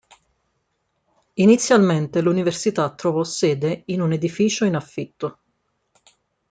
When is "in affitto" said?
4.65-5.37